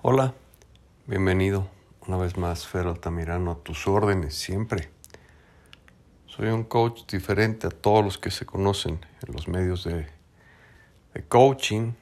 Hola, 0.00 0.32
bienvenido 1.08 1.68
una 2.06 2.18
vez 2.18 2.36
más, 2.36 2.68
Fer 2.68 2.86
Altamirano, 2.86 3.50
a 3.50 3.58
tus 3.64 3.88
órdenes 3.88 4.36
siempre. 4.36 4.90
Soy 6.26 6.50
un 6.50 6.62
coach 6.62 7.00
diferente 7.10 7.66
a 7.66 7.70
todos 7.70 8.04
los 8.04 8.16
que 8.16 8.30
se 8.30 8.46
conocen 8.46 9.04
en 9.26 9.34
los 9.34 9.48
medios 9.48 9.82
de, 9.82 10.06
de 11.14 11.24
coaching, 11.26 11.94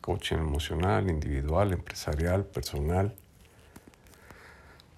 coaching 0.00 0.36
emocional, 0.36 1.10
individual, 1.10 1.72
empresarial, 1.72 2.44
personal, 2.44 3.16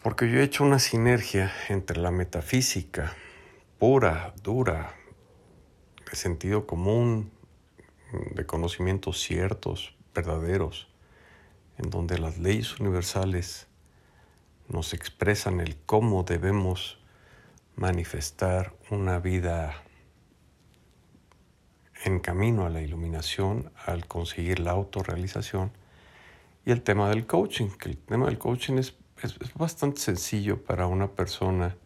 porque 0.02 0.30
yo 0.30 0.38
he 0.38 0.42
hecho 0.42 0.64
una 0.64 0.80
sinergia 0.80 1.50
entre 1.70 1.96
la 1.98 2.10
metafísica 2.10 3.14
pura, 3.78 4.34
dura, 4.42 4.94
de 6.10 6.14
sentido 6.14 6.66
común, 6.66 7.32
de 8.32 8.44
conocimientos 8.44 9.18
ciertos, 9.22 9.96
verdaderos, 10.14 10.93
en 11.78 11.90
donde 11.90 12.18
las 12.18 12.38
leyes 12.38 12.78
universales 12.78 13.66
nos 14.68 14.94
expresan 14.94 15.60
el 15.60 15.76
cómo 15.76 16.22
debemos 16.22 16.98
manifestar 17.76 18.74
una 18.90 19.18
vida 19.18 19.82
en 22.04 22.20
camino 22.20 22.66
a 22.66 22.70
la 22.70 22.82
iluminación, 22.82 23.72
al 23.86 24.06
conseguir 24.06 24.60
la 24.60 24.72
autorrealización, 24.72 25.72
y 26.66 26.70
el 26.70 26.82
tema 26.82 27.08
del 27.08 27.26
coaching, 27.26 27.70
que 27.70 27.90
el 27.90 27.98
tema 27.98 28.26
del 28.26 28.38
coaching 28.38 28.74
es, 28.74 28.94
es, 29.22 29.36
es 29.40 29.54
bastante 29.54 30.00
sencillo 30.00 30.62
para 30.62 30.86
una 30.86 31.08
persona 31.08 31.76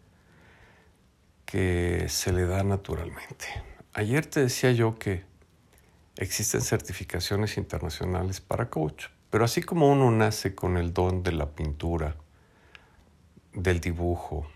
que 1.45 2.05
se 2.09 2.31
le 2.31 2.45
da 2.45 2.63
naturalmente. 2.63 3.47
Ayer 3.93 4.25
te 4.25 4.41
decía 4.41 4.71
yo 4.71 4.99
que 4.99 5.23
existen 6.15 6.61
certificaciones 6.61 7.57
internacionales 7.57 8.39
para 8.39 8.69
coach, 8.69 9.07
pero 9.29 9.45
así 9.45 9.61
como 9.61 9.89
uno 9.89 10.09
nace 10.11 10.55
con 10.55 10.77
el 10.77 10.93
don 10.93 11.23
de 11.23 11.31
la 11.31 11.51
pintura, 11.51 12.15
del 13.53 13.79
dibujo, 13.79 14.47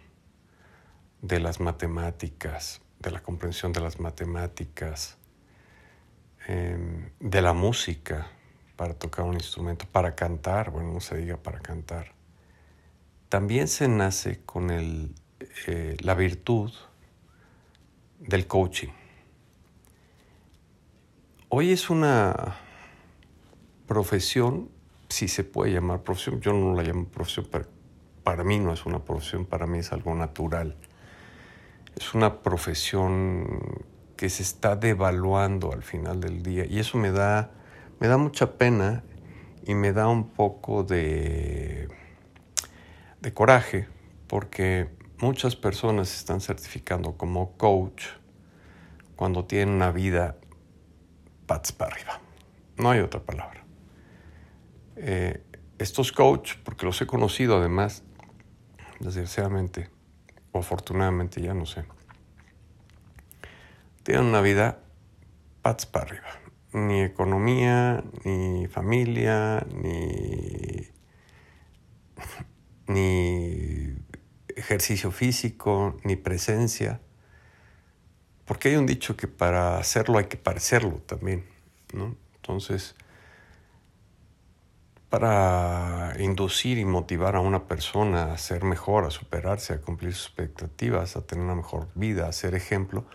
de 1.21 1.39
las 1.39 1.59
matemáticas, 1.59 2.81
de 2.99 3.11
la 3.11 3.21
comprensión 3.21 3.73
de 3.73 3.81
las 3.81 3.99
matemáticas, 3.99 5.17
eh, 6.47 7.11
de 7.19 7.41
la 7.41 7.53
música 7.53 8.27
para 8.75 8.93
tocar 8.93 9.25
un 9.25 9.35
instrumento, 9.35 9.85
para 9.91 10.15
cantar, 10.15 10.71
bueno, 10.71 10.93
no 10.93 10.99
se 10.99 11.17
diga 11.17 11.37
para 11.37 11.59
cantar. 11.59 12.13
También 13.29 13.67
se 13.67 13.87
nace 13.87 14.41
con 14.45 14.69
el, 14.69 15.13
eh, 15.67 15.97
la 16.01 16.15
virtud 16.15 16.71
del 18.19 18.47
coaching. 18.47 18.89
Hoy 21.49 21.71
es 21.71 21.89
una 21.89 22.62
profesión, 23.93 24.71
si 25.07 25.27
se 25.27 25.43
puede 25.43 25.71
llamar 25.71 26.01
profesión, 26.01 26.41
yo 26.41 26.51
no 26.51 26.73
la 26.73 26.81
llamo 26.81 27.05
profesión, 27.05 27.47
pero 27.51 27.67
para 28.23 28.43
mí 28.43 28.57
no 28.57 28.73
es 28.73 28.87
una 28.87 29.05
profesión, 29.05 29.45
para 29.45 29.67
mí 29.67 29.77
es 29.77 29.91
algo 29.91 30.15
natural. 30.15 30.75
Es 31.95 32.15
una 32.15 32.41
profesión 32.41 33.61
que 34.17 34.29
se 34.29 34.41
está 34.41 34.75
devaluando 34.75 35.71
al 35.71 35.83
final 35.83 36.19
del 36.21 36.41
día 36.41 36.65
y 36.65 36.79
eso 36.79 36.97
me 36.97 37.11
da, 37.11 37.51
me 37.99 38.07
da 38.07 38.17
mucha 38.17 38.57
pena 38.57 39.03
y 39.63 39.75
me 39.75 39.93
da 39.93 40.07
un 40.07 40.29
poco 40.29 40.83
de, 40.83 41.87
de 43.21 43.33
coraje 43.33 43.87
porque 44.25 44.89
muchas 45.19 45.55
personas 45.55 46.09
se 46.09 46.17
están 46.17 46.41
certificando 46.41 47.15
como 47.15 47.51
coach 47.57 48.05
cuando 49.15 49.45
tienen 49.45 49.75
una 49.75 49.91
vida 49.91 50.35
pats 51.45 51.71
para 51.71 51.93
arriba. 51.93 52.19
No 52.77 52.89
hay 52.89 53.01
otra 53.01 53.19
palabra. 53.19 53.62
Eh, 54.95 55.43
estos 55.79 56.11
coach, 56.11 56.55
porque 56.63 56.85
los 56.85 57.01
he 57.01 57.07
conocido 57.07 57.57
además, 57.57 58.03
desgraciadamente, 58.99 59.89
o 60.51 60.59
afortunadamente, 60.59 61.41
ya 61.41 61.53
no 61.53 61.65
sé, 61.65 61.85
tienen 64.03 64.25
una 64.25 64.41
vida 64.41 64.79
pats 65.61 65.85
para 65.85 66.05
arriba. 66.05 66.27
Ni 66.73 67.01
economía, 67.01 68.03
ni 68.23 68.67
familia, 68.67 69.65
ni, 69.73 70.87
ni 72.87 73.95
ejercicio 74.55 75.11
físico, 75.11 75.97
ni 76.03 76.15
presencia. 76.15 76.99
Porque 78.45 78.69
hay 78.69 78.75
un 78.75 78.85
dicho 78.85 79.15
que 79.15 79.27
para 79.27 79.77
hacerlo 79.77 80.17
hay 80.17 80.25
que 80.25 80.37
parecerlo 80.37 80.97
también, 81.05 81.45
¿no? 81.93 82.15
Entonces, 82.35 82.95
para 85.13 86.15
inducir 86.17 86.79
y 86.79 86.85
motivar 86.85 87.35
a 87.35 87.39
una 87.39 87.67
persona 87.67 88.33
a 88.33 88.37
ser 88.39 88.63
mejor, 88.63 89.05
a 89.05 89.11
superarse, 89.11 89.73
a 89.73 89.77
cumplir 89.79 90.15
sus 90.15 90.25
expectativas, 90.25 91.15
a 91.15 91.21
tener 91.21 91.45
una 91.45 91.53
mejor 91.53 91.87
vida, 91.93 92.27
a 92.27 92.31
ser 92.31 92.55
ejemplo, 92.55 93.05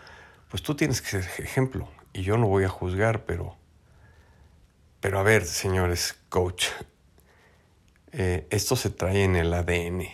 pues 0.49 0.63
tú 0.63 0.77
tienes 0.77 1.03
que 1.03 1.09
ser 1.09 1.45
ejemplo. 1.45 1.89
Y 2.13 2.23
yo 2.23 2.39
no 2.39 2.47
voy 2.47 2.63
a 2.63 2.69
juzgar, 2.69 3.25
pero, 3.25 3.57
pero 5.01 5.19
a 5.19 5.25
ver, 5.25 5.45
señores 5.45 6.17
coach, 6.29 6.67
eh, 8.13 8.47
esto 8.51 8.77
se 8.77 8.91
trae 8.91 9.25
en 9.25 9.35
el 9.35 9.53
ADN. 9.53 10.05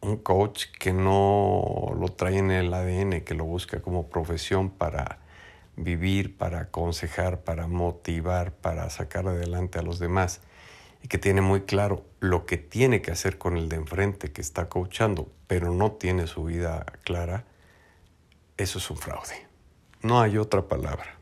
Un 0.00 0.16
coach 0.16 0.64
que 0.76 0.92
no 0.92 1.94
lo 1.96 2.08
trae 2.08 2.38
en 2.38 2.50
el 2.50 2.74
ADN, 2.74 3.20
que 3.20 3.34
lo 3.34 3.44
busca 3.44 3.80
como 3.80 4.08
profesión 4.08 4.70
para 4.70 5.20
vivir, 5.76 6.36
para 6.36 6.62
aconsejar, 6.62 7.42
para 7.44 7.68
motivar, 7.68 8.50
para 8.50 8.90
sacar 8.90 9.28
adelante 9.28 9.78
a 9.78 9.82
los 9.82 10.00
demás 10.00 10.40
y 11.06 11.08
que 11.08 11.18
tiene 11.18 11.40
muy 11.40 11.60
claro 11.60 12.04
lo 12.18 12.46
que 12.46 12.56
tiene 12.56 13.00
que 13.00 13.12
hacer 13.12 13.38
con 13.38 13.56
el 13.56 13.68
de 13.68 13.76
enfrente 13.76 14.32
que 14.32 14.40
está 14.40 14.68
coachando, 14.68 15.30
pero 15.46 15.72
no 15.72 15.92
tiene 15.92 16.26
su 16.26 16.42
vida 16.42 16.84
clara, 17.04 17.44
eso 18.56 18.78
es 18.78 18.90
un 18.90 18.96
fraude. 18.96 19.46
No 20.02 20.20
hay 20.20 20.36
otra 20.36 20.66
palabra. 20.66 21.14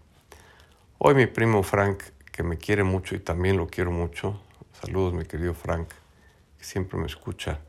Hoy 0.97 1.15
mi 1.15 1.27
primo 1.27 1.62
Frank, 1.62 2.03
que 2.33 2.43
me 2.43 2.56
quiere 2.56 2.83
mucho 2.83 3.15
y 3.15 3.19
también 3.21 3.59
lo 3.59 3.67
quiero 3.67 3.91
mucho, 3.91 4.41
saludos 4.72 5.12
mi 5.12 5.27
querido 5.27 5.53
Frank, 5.53 5.89
que 6.56 6.65
siempre 6.65 6.99
me 6.99 7.05
escucha, 7.05 7.61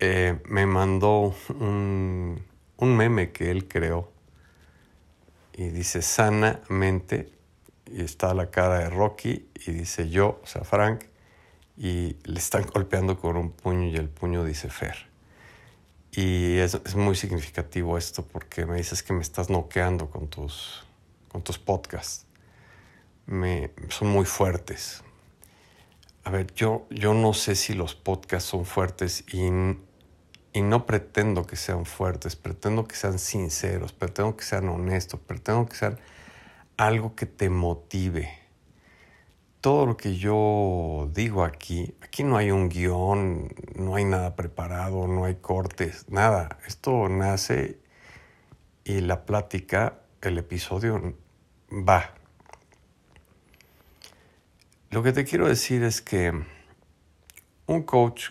eh, 0.00 0.38
me 0.44 0.66
mandó 0.66 1.34
un, 1.48 2.44
un 2.76 2.94
meme 2.94 3.32
que 3.32 3.50
él 3.50 3.68
creó 3.68 4.12
y 5.54 5.70
dice 5.70 6.02
sanamente 6.02 7.33
y 7.94 8.02
está 8.02 8.34
la 8.34 8.50
cara 8.50 8.80
de 8.80 8.90
Rocky 8.90 9.48
y 9.54 9.70
dice 9.70 10.10
yo, 10.10 10.40
o 10.42 10.46
sea, 10.46 10.64
Frank, 10.64 11.04
y 11.76 12.16
le 12.24 12.38
están 12.40 12.66
golpeando 12.66 13.20
con 13.20 13.36
un 13.36 13.52
puño 13.52 13.86
y 13.86 13.94
el 13.94 14.08
puño 14.08 14.44
dice 14.44 14.68
Fer. 14.68 14.96
Y 16.10 16.56
es, 16.58 16.74
es 16.84 16.96
muy 16.96 17.14
significativo 17.14 17.96
esto 17.96 18.24
porque 18.24 18.66
me 18.66 18.76
dices 18.76 19.04
que 19.04 19.12
me 19.12 19.22
estás 19.22 19.48
noqueando 19.48 20.10
con 20.10 20.26
tus, 20.26 20.84
con 21.28 21.42
tus 21.42 21.58
podcasts. 21.58 22.26
Me, 23.26 23.70
son 23.90 24.08
muy 24.08 24.24
fuertes. 24.24 25.04
A 26.24 26.30
ver, 26.30 26.52
yo, 26.54 26.88
yo 26.90 27.14
no 27.14 27.32
sé 27.32 27.54
si 27.54 27.74
los 27.74 27.94
podcasts 27.94 28.50
son 28.50 28.64
fuertes 28.64 29.24
y, 29.32 29.46
y 30.52 30.62
no 30.62 30.84
pretendo 30.84 31.46
que 31.46 31.54
sean 31.54 31.86
fuertes, 31.86 32.34
pretendo 32.34 32.88
que 32.88 32.96
sean 32.96 33.20
sinceros, 33.20 33.92
pretendo 33.92 34.36
que 34.36 34.42
sean 34.42 34.68
honestos, 34.68 35.20
pretendo 35.20 35.66
que 35.66 35.76
sean 35.76 36.00
algo 36.76 37.14
que 37.14 37.26
te 37.26 37.48
motive. 37.50 38.38
Todo 39.60 39.86
lo 39.86 39.96
que 39.96 40.16
yo 40.16 41.08
digo 41.14 41.44
aquí, 41.44 41.94
aquí 42.02 42.22
no 42.22 42.36
hay 42.36 42.50
un 42.50 42.68
guion, 42.68 43.54
no 43.76 43.94
hay 43.96 44.04
nada 44.04 44.36
preparado, 44.36 45.06
no 45.06 45.24
hay 45.24 45.36
cortes, 45.36 46.06
nada. 46.10 46.58
Esto 46.66 47.08
nace 47.08 47.78
y 48.84 49.00
la 49.00 49.24
plática, 49.24 50.00
el 50.20 50.36
episodio 50.36 51.14
va. 51.70 52.12
Lo 54.90 55.02
que 55.02 55.12
te 55.12 55.24
quiero 55.24 55.48
decir 55.48 55.82
es 55.82 56.02
que 56.02 56.44
un 57.66 57.82
coach, 57.84 58.30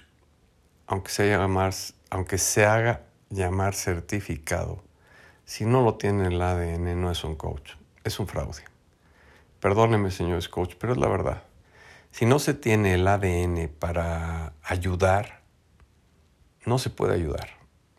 aunque 0.85 1.09
se, 1.09 1.29
llamar, 1.29 1.73
aunque 2.11 2.37
se 2.37 2.65
haga 2.65 3.05
llamar 3.29 3.73
certificado, 3.73 4.83
si 5.45 5.65
no 5.65 5.81
lo 5.81 5.95
tiene 5.95 6.27
en 6.27 6.33
el 6.33 6.41
ADN, 6.41 7.01
no 7.01 7.09
es 7.09 7.23
un 7.23 7.35
coach 7.35 7.73
es 8.03 8.19
un 8.19 8.27
fraude. 8.27 8.63
Perdóneme, 9.59 10.11
señores 10.11 10.49
coach, 10.49 10.75
pero 10.77 10.93
es 10.93 10.99
la 10.99 11.07
verdad. 11.07 11.43
Si 12.11 12.25
no 12.25 12.37
se 12.39 12.53
tiene 12.53 12.93
el 12.93 13.07
ADN 13.07 13.69
para 13.79 14.53
ayudar, 14.63 15.41
no 16.65 16.77
se 16.77 16.89
puede 16.89 17.15
ayudar. 17.15 17.49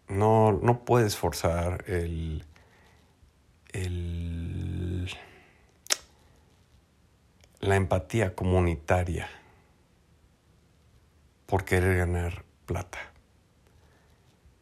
No, 0.08 0.52
no 0.52 0.84
puedes 0.84 1.16
forzar 1.16 1.84
el, 1.88 2.44
el, 3.72 5.10
la 7.60 7.76
empatía 7.76 8.34
comunitaria 8.34 9.28
por 11.46 11.64
querer 11.64 11.96
ganar 11.96 12.44
plata. 12.66 12.98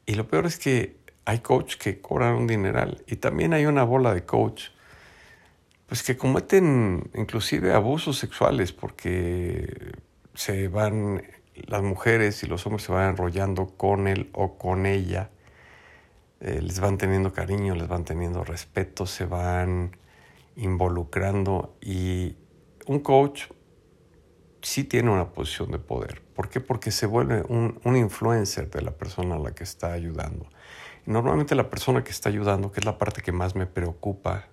Y 0.06 0.15
lo 0.15 0.29
peor 0.29 0.47
es 0.47 0.59
que 0.59 0.97
hay 1.25 1.41
coach 1.41 1.77
que 1.77 2.00
cobran 2.00 2.35
un 2.35 2.47
dineral 2.47 3.03
y 3.06 3.17
también 3.17 3.53
hay 3.55 3.67
una 3.67 3.85
bola 3.85 4.15
de 4.15 4.25
coach 4.25 4.71
pues 5.93 6.03
que 6.03 6.17
cometen 6.17 7.11
inclusive 7.12 7.75
abusos 7.75 8.17
sexuales 8.17 8.73
porque 8.73 9.93
se 10.33 10.69
van, 10.69 11.23
las 11.67 11.83
mujeres 11.83 12.43
y 12.43 12.47
los 12.47 12.65
hombres 12.65 12.85
se 12.85 12.93
van 12.93 13.11
enrollando 13.11 13.77
con 13.77 14.09
él 14.09 14.31
o 14.33 14.56
con 14.56 14.87
ella, 14.87 15.29
eh, 16.41 16.62
les 16.62 16.81
van 16.81 16.97
teniendo 16.97 17.35
cariño, 17.35 17.75
les 17.75 17.89
van 17.89 18.06
teniendo 18.06 18.43
respeto, 18.43 19.05
se 19.05 19.27
van 19.27 19.94
involucrando 20.56 21.77
y 21.83 22.37
un 22.87 23.00
coach 23.00 23.49
sí 24.62 24.85
tiene 24.85 25.11
una 25.11 25.29
posición 25.35 25.73
de 25.73 25.79
poder. 25.79 26.23
¿Por 26.23 26.49
qué? 26.49 26.61
Porque 26.61 26.91
se 26.91 27.05
vuelve 27.05 27.45
un, 27.47 27.79
un 27.85 27.97
influencer 27.99 28.71
de 28.71 28.81
la 28.81 28.93
persona 28.93 29.35
a 29.35 29.38
la 29.38 29.50
que 29.50 29.65
está 29.65 29.93
ayudando. 29.93 30.49
Normalmente 31.05 31.55
la 31.55 31.69
persona 31.69 32.03
que 32.03 32.12
está 32.12 32.31
ayudando, 32.31 32.73
que 32.73 32.81
es 32.81 32.87
la 32.87 32.97
parte 32.97 33.21
que 33.21 33.33
más 33.33 33.55
me 33.55 33.67
preocupa, 33.67 34.47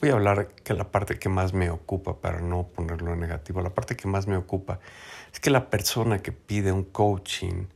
voy 0.00 0.10
a 0.10 0.14
hablar 0.14 0.48
que 0.62 0.74
la 0.74 0.90
parte 0.90 1.18
que 1.18 1.28
más 1.28 1.52
me 1.52 1.70
ocupa 1.70 2.20
para 2.20 2.40
no 2.40 2.68
ponerlo 2.68 3.12
en 3.12 3.20
negativo, 3.20 3.60
la 3.60 3.74
parte 3.74 3.96
que 3.96 4.08
más 4.08 4.26
me 4.26 4.36
ocupa 4.36 4.80
es 5.32 5.40
que 5.40 5.50
la 5.50 5.70
persona 5.70 6.20
que 6.20 6.32
pide 6.32 6.72
un 6.72 6.84
coaching 6.84 7.66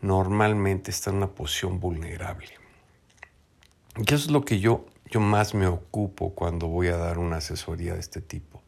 normalmente 0.00 0.90
está 0.90 1.10
en 1.10 1.16
una 1.16 1.28
posición 1.28 1.80
vulnerable. 1.80 2.50
Y 3.96 4.02
eso 4.02 4.16
es 4.16 4.30
lo 4.30 4.44
que 4.44 4.60
yo, 4.60 4.86
yo 5.10 5.20
más 5.20 5.54
me 5.54 5.66
ocupo 5.66 6.34
cuando 6.34 6.68
voy 6.68 6.88
a 6.88 6.96
dar 6.96 7.18
una 7.18 7.38
asesoría 7.38 7.94
de 7.94 8.00
este 8.00 8.20
tipo 8.20 8.62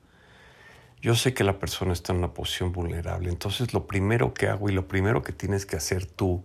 yo 1.03 1.15
sé 1.15 1.33
que 1.33 1.45
la 1.45 1.59
persona 1.59 1.95
está 1.95 2.13
en 2.13 2.19
una 2.19 2.35
posición 2.35 2.73
vulnerable, 2.73 3.31
entonces 3.31 3.73
lo 3.73 3.87
primero 3.87 4.35
que 4.35 4.49
hago 4.49 4.69
y 4.69 4.73
lo 4.73 4.87
primero 4.87 5.23
que 5.23 5.33
tienes 5.33 5.65
que 5.65 5.77
hacer 5.77 6.05
tú, 6.05 6.45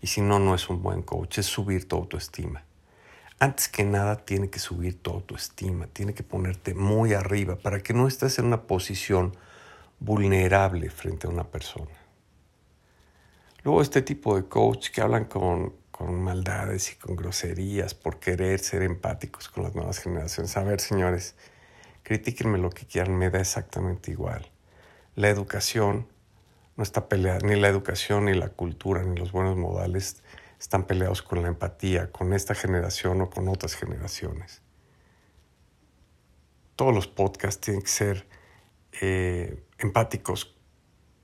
y 0.00 0.06
si 0.06 0.22
no, 0.22 0.38
no 0.38 0.54
es 0.54 0.70
un 0.70 0.82
buen 0.82 1.02
coach, 1.02 1.38
es 1.38 1.46
subir 1.46 1.86
tu 1.86 1.96
autoestima. 1.96 2.64
Antes 3.40 3.68
que 3.68 3.82
nada, 3.82 4.24
tiene 4.24 4.50
que 4.50 4.60
subir 4.60 5.02
tu 5.02 5.10
autoestima, 5.10 5.88
tiene 5.88 6.14
que 6.14 6.22
ponerte 6.22 6.74
muy 6.74 7.14
arriba 7.14 7.56
para 7.56 7.82
que 7.82 7.92
no 7.92 8.06
estés 8.06 8.38
en 8.38 8.44
una 8.44 8.62
posición 8.62 9.36
vulnerable 9.98 10.90
frente 10.90 11.26
a 11.26 11.30
una 11.30 11.44
persona. 11.44 11.90
Luego 13.64 13.82
este 13.82 14.02
tipo 14.02 14.36
de 14.36 14.44
coach 14.44 14.90
que 14.90 15.00
hablan 15.00 15.24
con, 15.24 15.74
con 15.90 16.22
maldades 16.22 16.92
y 16.92 16.96
con 16.96 17.16
groserías 17.16 17.94
por 17.94 18.20
querer 18.20 18.60
ser 18.60 18.82
empáticos 18.82 19.48
con 19.48 19.64
las 19.64 19.74
nuevas 19.74 19.98
generaciones. 19.98 20.56
A 20.56 20.62
ver, 20.62 20.80
señores, 20.80 21.34
Critíquenme 22.10 22.58
lo 22.58 22.70
que 22.70 22.86
quieran, 22.86 23.16
me 23.16 23.30
da 23.30 23.38
exactamente 23.38 24.10
igual. 24.10 24.50
La 25.14 25.28
educación 25.28 26.08
no 26.76 26.82
está 26.82 27.08
peleada, 27.08 27.38
ni 27.40 27.54
la 27.54 27.68
educación, 27.68 28.24
ni 28.24 28.34
la 28.34 28.48
cultura, 28.48 29.04
ni 29.04 29.16
los 29.16 29.32
buenos 29.32 29.56
modales 29.56 30.22
están 30.60 30.86
peleados 30.86 31.22
con 31.22 31.42
la 31.42 31.48
empatía, 31.48 32.12
con 32.12 32.32
esta 32.32 32.54
generación 32.54 33.20
o 33.22 33.30
con 33.30 33.48
otras 33.48 33.74
generaciones. 33.74 34.62
Todos 36.76 36.94
los 36.94 37.08
podcasts 37.08 37.60
tienen 37.60 37.82
que 37.82 37.88
ser 37.88 38.28
eh, 39.00 39.64
empáticos 39.78 40.56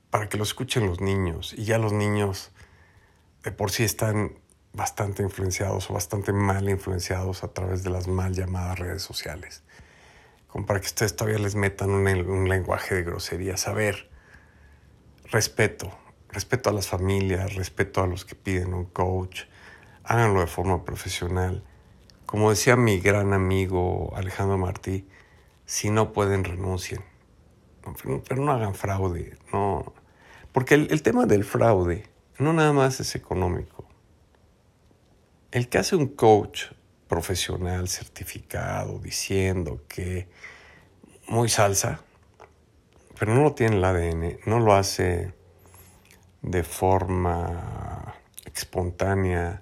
para 0.09 0.27
que 0.27 0.37
lo 0.37 0.43
escuchen 0.43 0.87
los 0.87 0.99
niños. 0.99 1.53
Y 1.53 1.63
ya 1.63 1.77
los 1.77 1.93
niños 1.93 2.51
de 3.43 3.51
por 3.51 3.71
sí 3.71 3.83
están 3.83 4.39
bastante 4.73 5.23
influenciados 5.23 5.89
o 5.89 5.93
bastante 5.93 6.33
mal 6.33 6.67
influenciados 6.69 7.43
a 7.43 7.53
través 7.53 7.83
de 7.83 7.89
las 7.89 8.07
mal 8.07 8.33
llamadas 8.33 8.77
redes 8.77 9.01
sociales 9.01 9.63
como 10.47 10.65
para 10.65 10.79
que 10.79 10.87
ustedes 10.87 11.15
todavía 11.15 11.39
les 11.39 11.55
metan 11.55 11.89
un, 11.91 12.49
lenguaje 12.49 12.95
de 12.95 13.03
groserías. 13.03 13.67
A 13.67 13.73
ver, 13.73 14.09
respeto, 15.25 15.95
respeto 16.29 16.69
a 16.69 16.73
las 16.73 16.87
familias, 16.87 17.55
respeto 17.55 18.01
a 18.01 18.07
los 18.07 18.25
que 18.25 18.35
piden 18.35 18.73
un 18.73 18.85
coach, 18.85 19.43
háganlo 20.03 20.41
de 20.41 20.47
forma 20.47 20.83
profesional. 20.83 21.63
Como 22.25 22.49
decía 22.49 22.75
mi 22.75 22.99
gran 22.99 23.33
amigo 23.33 24.13
Alejandro 24.15 24.57
Martí, 24.57 25.07
si 25.65 25.89
no 25.89 26.13
pueden, 26.13 26.43
renuncien. 26.43 27.01
Pero, 28.27 28.41
no 28.41 28.51
hagan 28.51 28.75
fraude, 28.75 29.37
no. 29.53 29.93
Porque 30.51 30.75
el, 30.75 30.87
el 30.91 31.01
tema 31.01 31.25
del 31.25 31.43
fraude 31.43 32.09
no 32.37 32.53
nada 32.53 32.73
más 32.73 32.99
es 32.99 33.15
económico. 33.15 33.87
El 35.51 35.69
que 35.69 35.77
hace 35.77 35.95
un 35.95 36.07
coach 36.07 36.65
profesional 37.07 37.87
certificado 37.87 38.99
diciendo 38.99 39.81
que 39.87 40.27
muy 41.27 41.49
salsa, 41.49 42.01
pero 43.17 43.33
no 43.33 43.43
lo 43.43 43.53
tiene 43.53 43.77
el 43.77 43.83
ADN, 43.83 44.39
no 44.45 44.59
lo 44.59 44.73
hace 44.73 45.33
de 46.47 46.63
forma 46.63 48.15
espontánea, 48.53 49.61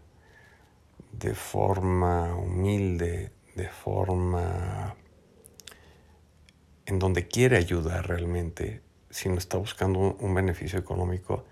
de 1.12 1.34
forma 1.34 2.36
humilde, 2.36 3.32
de 3.56 3.68
forma 3.68 4.96
en 6.86 7.00
donde 7.00 7.28
quiere 7.28 7.58
ayudar 7.58 8.08
realmente, 8.08 8.84
si 9.10 9.30
no 9.30 9.40
está 9.40 9.58
buscando 9.58 10.00
un 10.00 10.36
beneficio 10.36 10.78
económico, 10.78 11.46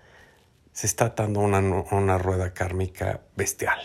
se 0.72 0.86
está 0.86 1.06
atando 1.06 1.40
una, 1.40 1.58
una 1.58 2.16
rueda 2.16 2.54
kármica 2.54 3.22
bestial. 3.36 3.80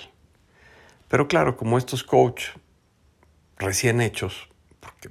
Pero 1.07 1.27
claro, 1.27 1.57
como 1.57 1.79
estos 1.79 2.03
coach 2.03 2.49
recién 3.57 4.01
hechos, 4.01 4.49
porque 4.79 5.09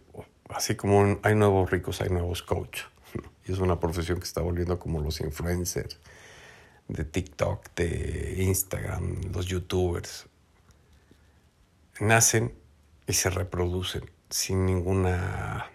así 0.50 0.76
como 0.76 1.18
hay 1.24 1.34
nuevos 1.34 1.68
ricos, 1.68 2.00
hay 2.00 2.10
nuevos 2.10 2.42
coach. 2.42 2.82
Y 3.48 3.52
es 3.52 3.60
una 3.60 3.80
profesión 3.80 4.18
que 4.18 4.24
está 4.24 4.42
volviendo 4.42 4.78
como 4.78 5.00
los 5.00 5.22
influencers 5.22 5.98
de 6.88 7.04
TikTok, 7.04 7.74
de 7.74 8.36
Instagram, 8.38 9.32
los 9.32 9.46
youtubers. 9.46 10.26
Nacen 12.00 12.54
y 13.06 13.12
se 13.12 13.30
reproducen 13.30 14.10
sin 14.30 14.66
ninguna 14.66 15.70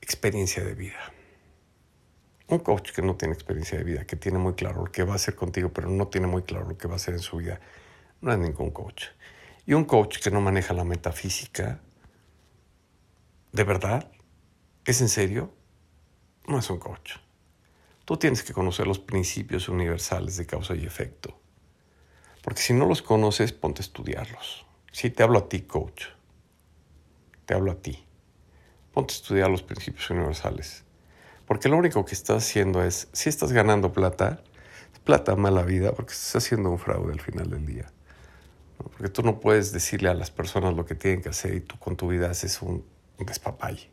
experiencia 0.00 0.64
de 0.64 0.74
vida. 0.74 1.12
Un 2.48 2.60
coach 2.60 2.92
que 2.92 3.02
no 3.02 3.16
tiene 3.16 3.34
experiencia 3.34 3.76
de 3.76 3.84
vida, 3.84 4.04
que 4.04 4.16
tiene 4.16 4.38
muy 4.38 4.54
claro 4.54 4.84
lo 4.84 4.92
que 4.92 5.02
va 5.02 5.14
a 5.14 5.16
hacer 5.16 5.34
contigo, 5.34 5.72
pero 5.72 5.90
no 5.90 6.08
tiene 6.08 6.28
muy 6.28 6.42
claro 6.42 6.68
lo 6.68 6.78
que 6.78 6.86
va 6.86 6.94
a 6.94 6.96
hacer 6.96 7.14
en 7.14 7.20
su 7.20 7.38
vida, 7.38 7.60
no 8.20 8.32
es 8.32 8.38
ningún 8.38 8.70
coach. 8.70 9.06
Y 9.66 9.74
un 9.74 9.84
coach 9.84 10.20
que 10.20 10.30
no 10.30 10.40
maneja 10.40 10.72
la 10.72 10.84
metafísica, 10.84 11.80
¿de 13.52 13.64
verdad? 13.64 14.08
¿Es 14.84 15.00
en 15.00 15.08
serio? 15.08 15.52
No 16.46 16.60
es 16.60 16.70
un 16.70 16.78
coach. 16.78 17.16
Tú 18.06 18.16
tienes 18.16 18.44
que 18.44 18.52
conocer 18.52 18.86
los 18.86 19.00
principios 19.00 19.68
universales 19.68 20.36
de 20.36 20.46
causa 20.46 20.74
y 20.74 20.86
efecto. 20.86 21.38
Porque 22.40 22.62
si 22.62 22.72
no 22.72 22.86
los 22.86 23.02
conoces, 23.02 23.52
ponte 23.52 23.82
a 23.82 23.84
estudiarlos. 23.84 24.64
Si 24.92 25.10
te 25.10 25.24
hablo 25.24 25.40
a 25.40 25.48
ti, 25.48 25.62
coach. 25.62 26.04
Te 27.44 27.54
hablo 27.54 27.72
a 27.72 27.74
ti. 27.74 28.06
Ponte 28.94 29.12
a 29.12 29.16
estudiar 29.16 29.50
los 29.50 29.64
principios 29.64 30.08
universales. 30.08 30.84
Porque 31.46 31.68
lo 31.68 31.76
único 31.76 32.04
que 32.04 32.14
estás 32.14 32.44
haciendo 32.44 32.84
es, 32.84 33.08
si 33.12 33.28
estás 33.28 33.50
ganando 33.52 33.92
plata, 33.92 34.40
plata 35.02 35.34
mala 35.34 35.62
vida, 35.62 35.92
porque 35.92 36.12
estás 36.12 36.36
haciendo 36.36 36.70
un 36.70 36.78
fraude 36.78 37.12
al 37.12 37.20
final 37.20 37.50
del 37.50 37.66
día. 37.66 37.90
Porque 38.78 39.08
tú 39.08 39.22
no 39.22 39.40
puedes 39.40 39.72
decirle 39.72 40.10
a 40.10 40.14
las 40.14 40.30
personas 40.30 40.74
lo 40.74 40.86
que 40.86 40.94
tienen 40.94 41.22
que 41.22 41.30
hacer 41.30 41.54
y 41.54 41.60
tú 41.60 41.76
con 41.80 41.96
tu 41.96 42.06
vida 42.06 42.30
haces 42.30 42.62
un, 42.62 42.84
un 43.18 43.26
despapalle. 43.26 43.90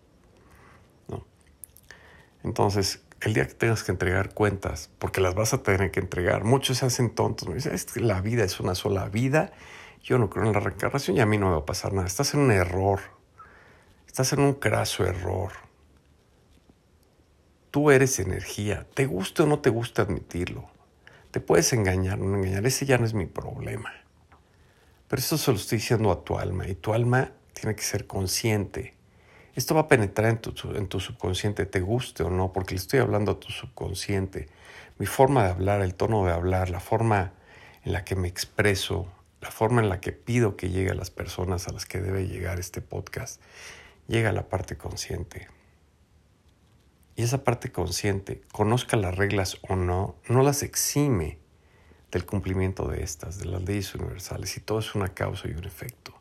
¿no? 1.07 1.25
Entonces, 2.43 3.02
el 3.25 3.33
día 3.33 3.47
que 3.47 3.53
tengas 3.53 3.83
que 3.83 3.91
entregar 3.91 4.33
cuentas, 4.33 4.89
porque 4.99 5.21
las 5.21 5.33
vas 5.35 5.53
a 5.53 5.63
tener 5.63 5.91
que 5.91 5.99
entregar, 5.99 6.43
muchos 6.43 6.79
se 6.79 6.85
hacen 6.85 7.09
tontos. 7.09 7.47
Me 7.47 7.55
dicen, 7.55 7.73
es 7.73 7.85
que 7.85 7.99
la 7.99 8.21
vida 8.21 8.43
es 8.43 8.59
una 8.59 8.75
sola 8.75 9.07
vida. 9.07 9.51
Yo 10.03 10.17
no 10.17 10.29
creo 10.29 10.45
en 10.45 10.53
la 10.53 10.59
reencarnación 10.59 11.17
y 11.17 11.21
a 11.21 11.25
mí 11.25 11.37
no 11.37 11.47
me 11.47 11.53
va 11.53 11.59
a 11.59 11.65
pasar 11.65 11.93
nada. 11.93 12.07
Estás 12.07 12.33
en 12.33 12.41
un 12.41 12.51
error. 12.51 12.99
Estás 14.07 14.33
en 14.33 14.41
un 14.41 14.53
craso 14.53 15.05
error. 15.05 15.53
Tú 17.71 17.89
eres 17.89 18.19
energía. 18.19 18.85
Te 18.93 19.05
gusta 19.05 19.43
o 19.43 19.45
no 19.45 19.59
te 19.59 19.69
gusta 19.69 20.01
admitirlo. 20.01 20.69
Te 21.31 21.39
puedes 21.39 21.71
engañar 21.73 22.19
o 22.19 22.25
no 22.25 22.37
engañar. 22.37 22.65
Ese 22.65 22.85
ya 22.85 22.97
no 22.97 23.05
es 23.05 23.13
mi 23.13 23.25
problema. 23.25 23.91
Pero 25.07 25.19
eso 25.19 25.37
se 25.37 25.51
lo 25.51 25.57
estoy 25.57 25.77
diciendo 25.77 26.11
a 26.11 26.23
tu 26.23 26.37
alma 26.37 26.67
y 26.67 26.75
tu 26.75 26.93
alma 26.93 27.31
tiene 27.53 27.75
que 27.75 27.83
ser 27.83 28.05
consciente. 28.05 28.95
Esto 29.55 29.75
va 29.75 29.81
a 29.81 29.88
penetrar 29.88 30.31
en 30.31 30.39
tu, 30.39 30.53
en 30.75 30.88
tu 30.88 31.00
subconsciente, 31.00 31.67
te 31.67 31.79
guste 31.79 32.24
o 32.24 32.31
no, 32.31 32.51
porque 32.51 32.74
le 32.74 32.81
estoy 32.81 33.00
hablando 33.00 33.33
a 33.33 33.39
tu 33.39 33.51
subconsciente. 33.51 34.48
Mi 34.98 35.05
forma 35.05 35.43
de 35.43 35.51
hablar, 35.51 35.81
el 35.81 35.93
tono 35.93 36.25
de 36.25 36.31
hablar, 36.31 36.72
la 36.72 36.79
forma 36.79 37.33
en 37.83 37.93
la 37.93 38.03
que 38.03 38.15
me 38.15 38.27
expreso, 38.27 39.07
la 39.41 39.51
forma 39.51 39.81
en 39.81 39.89
la 39.89 40.01
que 40.01 40.12
pido 40.12 40.57
que 40.57 40.69
llegue 40.69 40.89
a 40.89 40.95
las 40.95 41.12
personas 41.12 41.67
a 41.67 41.72
las 41.72 41.86
que 41.86 42.01
debe 42.01 42.27
llegar 42.27 42.60
este 42.60 42.81
podcast, 42.81 43.39
llega 44.07 44.29
a 44.29 44.33
la 44.33 44.50
parte 44.50 44.75
consciente. 44.75 45.48
Y 47.15 47.22
esa 47.22 47.43
parte 47.43 47.72
consciente, 47.72 48.41
conozca 48.51 48.98
las 48.98 49.15
reglas 49.15 49.60
o 49.69 49.75
no, 49.75 50.15
no 50.29 50.41
las 50.41 50.63
exime 50.63 51.38
del 52.12 52.25
cumplimiento 52.25 52.88
de 52.88 53.03
estas, 53.03 53.38
de 53.38 53.45
las 53.45 53.62
leyes 53.62 53.93
universales, 53.93 54.57
y 54.57 54.62
todo 54.62 54.79
es 54.79 54.95
una 54.95 55.10
causa 55.10 55.48
y 55.48 55.51
un 55.51 55.65
efecto. 55.65 56.19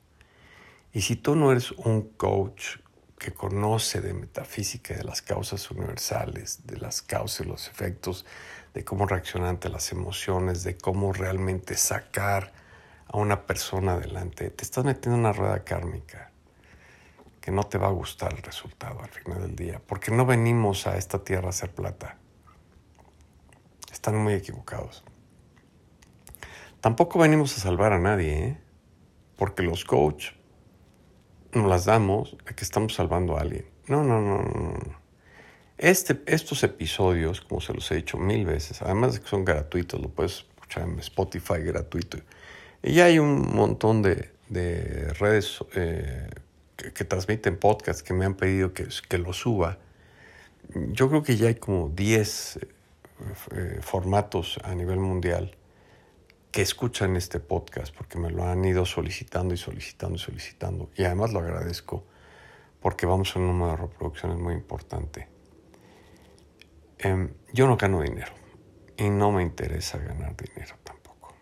Y 0.92 1.00
si 1.00 1.16
tú 1.16 1.34
no 1.34 1.50
eres 1.50 1.70
un 1.72 2.02
coach 2.02 2.81
que 3.22 3.32
conoce 3.32 4.00
de 4.00 4.14
metafísica, 4.14 4.94
de 4.94 5.04
las 5.04 5.22
causas 5.22 5.70
universales, 5.70 6.66
de 6.66 6.76
las 6.76 7.02
causas 7.02 7.46
y 7.46 7.48
los 7.48 7.68
efectos, 7.68 8.26
de 8.74 8.84
cómo 8.84 9.06
reaccionar 9.06 9.50
ante 9.50 9.68
las 9.68 9.92
emociones, 9.92 10.64
de 10.64 10.76
cómo 10.76 11.12
realmente 11.12 11.76
sacar 11.76 12.52
a 13.06 13.16
una 13.18 13.46
persona 13.46 13.92
adelante, 13.92 14.50
te 14.50 14.64
estás 14.64 14.84
metiendo 14.84 15.14
en 15.14 15.20
una 15.20 15.32
rueda 15.32 15.62
kármica 15.62 16.32
que 17.40 17.52
no 17.52 17.62
te 17.62 17.78
va 17.78 17.86
a 17.88 17.90
gustar 17.92 18.34
el 18.34 18.42
resultado 18.42 19.00
al 19.00 19.10
final 19.10 19.40
del 19.42 19.54
día, 19.54 19.80
porque 19.86 20.10
no 20.10 20.26
venimos 20.26 20.88
a 20.88 20.96
esta 20.96 21.22
tierra 21.22 21.46
a 21.46 21.50
hacer 21.50 21.70
plata, 21.70 22.16
están 23.92 24.16
muy 24.16 24.34
equivocados. 24.34 25.04
Tampoco 26.80 27.20
venimos 27.20 27.56
a 27.56 27.60
salvar 27.60 27.92
a 27.92 28.00
nadie, 28.00 28.44
¿eh? 28.44 28.58
porque 29.36 29.62
los 29.62 29.84
coach 29.84 30.32
nos 31.52 31.68
las 31.68 31.84
damos 31.84 32.36
de 32.46 32.54
que 32.54 32.64
estamos 32.64 32.94
salvando 32.94 33.36
a 33.36 33.42
alguien. 33.42 33.66
No, 33.86 34.02
no, 34.02 34.20
no, 34.20 34.42
no. 34.42 35.02
Este, 35.78 36.20
estos 36.26 36.62
episodios, 36.62 37.40
como 37.40 37.60
se 37.60 37.74
los 37.74 37.90
he 37.90 37.96
dicho 37.96 38.16
mil 38.16 38.46
veces, 38.46 38.82
además 38.82 39.14
de 39.14 39.20
que 39.20 39.28
son 39.28 39.44
gratuitos, 39.44 40.00
lo 40.00 40.08
puedes 40.08 40.44
escuchar 40.54 40.84
en 40.84 40.98
Spotify 41.00 41.58
gratuito. 41.58 42.18
Y 42.82 42.94
ya 42.94 43.06
hay 43.06 43.18
un 43.18 43.54
montón 43.54 44.02
de, 44.02 44.30
redes 45.18 45.58
eh, 45.74 46.28
que, 46.76 47.04
transmiten 47.04 47.56
podcasts 47.56 48.02
que 48.02 48.14
me 48.14 48.24
han 48.24 48.34
pedido 48.34 48.72
que, 48.72 48.86
que 49.08 49.18
lo 49.18 49.32
suba. 49.32 49.78
Yo 50.74 51.08
creo 51.08 51.22
que 51.22 51.36
ya 51.36 51.48
hay 51.48 51.56
como 51.56 51.88
10 51.88 52.56
eh, 52.56 52.68
eh, 53.56 53.78
formatos 53.80 54.58
a 54.64 54.74
nivel 54.74 54.98
mundial 54.98 55.56
que 56.52 56.60
escuchan 56.60 57.16
este 57.16 57.40
podcast 57.40 57.96
porque 57.96 58.18
me 58.18 58.30
lo 58.30 58.44
han 58.44 58.62
ido 58.62 58.84
solicitando 58.84 59.54
y 59.54 59.56
solicitando 59.56 60.16
y 60.16 60.18
solicitando. 60.18 60.90
Y 60.94 61.04
además 61.04 61.32
lo 61.32 61.38
agradezco 61.38 62.04
porque 62.82 63.06
vamos 63.06 63.34
a 63.34 63.38
un 63.38 63.46
número 63.46 63.70
de 63.70 63.76
reproducciones 63.78 64.38
muy 64.38 64.52
importante. 64.52 65.28
Em, 66.98 67.32
yo 67.54 67.66
no 67.66 67.78
gano 67.78 68.02
dinero 68.02 68.32
y 68.98 69.08
no 69.08 69.32
me 69.32 69.42
interesa 69.42 69.96
ganar 69.96 70.36
dinero 70.36 70.76
tampoco. 70.84 71.34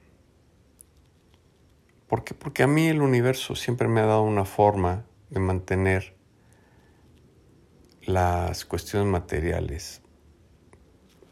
¿Por 2.07 2.23
qué? 2.23 2.35
Porque 2.35 2.63
a 2.63 2.69
mí 2.69 2.87
el 2.87 3.03
universo 3.03 3.57
siempre 3.57 3.89
me 3.89 4.01
ha 4.01 4.07
dado 4.07 4.23
una 4.23 4.45
forma 4.45 5.07
de 5.29 5.41
mantener 5.41 6.15
las 8.03 8.65
cuestiones 8.65 9.09
materiales. 9.09 10.03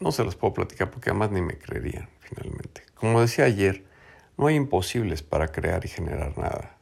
No 0.01 0.11
se 0.11 0.25
las 0.25 0.35
puedo 0.35 0.53
platicar 0.53 0.91
porque 0.91 1.11
además 1.11 1.31
ni 1.31 1.43
me 1.43 1.57
creerían 1.59 2.09
finalmente. 2.19 2.88
Como 2.99 3.21
decía 3.21 3.45
ayer, 3.45 3.85
no 4.37 4.49
hay 4.49 4.57
imposibles 4.57 5.23
para 5.23 5.49
crear 5.49 5.85
y 5.85 5.89
generar 5.89 6.37
nada. 6.37 6.77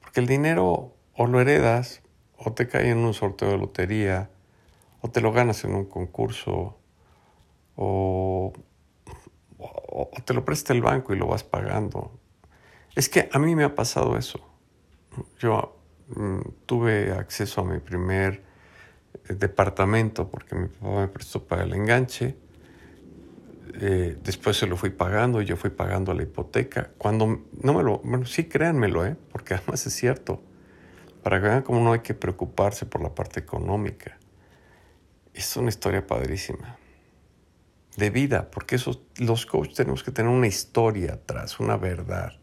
Porque 0.00 0.20
el 0.20 0.26
dinero 0.26 0.94
o 1.14 1.26
lo 1.26 1.40
heredas, 1.40 2.02
o 2.36 2.52
te 2.52 2.68
cae 2.68 2.90
en 2.90 2.98
un 2.98 3.14
sorteo 3.14 3.50
de 3.50 3.58
lotería, 3.58 4.30
o 5.00 5.10
te 5.10 5.20
lo 5.20 5.32
ganas 5.32 5.64
en 5.64 5.74
un 5.74 5.86
concurso, 5.86 6.78
o, 7.76 8.52
te 10.24 10.34
lo 10.34 10.44
presta 10.44 10.72
el 10.72 10.82
banco 10.82 11.14
y 11.14 11.18
lo 11.18 11.26
vas 11.26 11.42
pagando. 11.42 12.12
Es 12.94 13.08
que 13.08 13.28
a 13.32 13.38
mí 13.38 13.56
me 13.56 13.64
ha 13.64 13.74
pasado 13.74 14.16
eso. 14.16 14.40
Yo 15.38 15.76
mm, 16.14 16.40
tuve 16.66 17.12
acceso 17.12 17.62
a 17.62 17.64
mi 17.64 17.80
primer 17.80 18.42
eh, 19.28 19.34
departamento 19.34 20.28
porque 20.28 20.54
mi 20.54 20.68
papá 20.68 21.00
me 21.00 21.08
prestó 21.08 21.42
para 21.44 21.64
el 21.64 21.74
enganche 21.74 22.36
eh, 23.82 24.18
después 24.22 24.58
se 24.58 24.66
lo 24.66 24.76
fui 24.76 24.90
pagando 24.90 25.40
yo 25.40 25.56
fui 25.56 25.70
pagando 25.70 26.12
la 26.12 26.22
hipoteca. 26.22 26.90
Cuando 26.98 27.46
no 27.62 27.72
me 27.72 27.82
lo, 27.82 27.98
bueno, 28.00 28.26
sí 28.26 28.44
créanmelo, 28.44 29.06
¿eh? 29.06 29.16
porque 29.32 29.54
además 29.56 29.86
es 29.86 29.94
cierto, 29.94 30.42
para 31.22 31.40
que 31.40 31.48
vean 31.48 31.62
cómo 31.62 31.80
no 31.80 31.92
hay 31.92 32.00
que 32.00 32.12
preocuparse 32.12 32.84
por 32.84 33.00
la 33.00 33.14
parte 33.14 33.40
económica. 33.40 34.18
Es 35.32 35.56
una 35.56 35.70
historia 35.70 36.06
padrísima, 36.06 36.76
de 37.96 38.10
vida, 38.10 38.50
porque 38.50 38.76
esos, 38.76 39.00
los 39.16 39.46
coaches 39.46 39.76
tenemos 39.76 40.04
que 40.04 40.10
tener 40.10 40.30
una 40.30 40.46
historia 40.46 41.14
atrás, 41.14 41.58
una 41.58 41.76
verdad, 41.78 42.38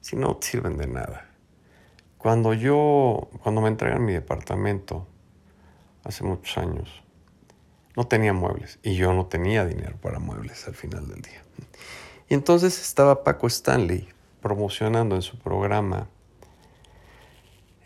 si 0.00 0.14
no 0.14 0.38
sirven 0.40 0.76
de 0.76 0.86
nada. 0.86 1.28
Cuando 2.18 2.54
yo, 2.54 3.30
cuando 3.42 3.60
me 3.60 3.68
entregan 3.68 4.04
mi 4.04 4.12
departamento, 4.12 5.08
hace 6.04 6.22
muchos 6.22 6.56
años, 6.58 7.02
no 7.98 8.06
tenía 8.06 8.32
muebles 8.32 8.78
y 8.84 8.94
yo 8.94 9.12
no 9.12 9.26
tenía 9.26 9.64
dinero 9.66 9.96
para 10.00 10.20
muebles 10.20 10.68
al 10.68 10.76
final 10.76 11.08
del 11.08 11.20
día. 11.20 11.42
Y 12.28 12.34
entonces 12.34 12.80
estaba 12.80 13.24
Paco 13.24 13.48
Stanley 13.48 14.08
promocionando 14.40 15.16
en 15.16 15.22
su 15.22 15.36
programa 15.36 16.06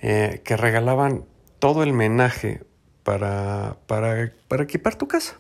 eh, 0.03 0.43
que 0.45 0.59
regalaban 0.59 1.25
todo 1.59 1.83
el 1.83 1.95
menaje 1.95 2.63
para, 3.05 3.79
para, 3.87 4.35
para 4.49 4.65
equipar 4.65 4.97
tu 4.97 5.09
casa. 5.09 5.39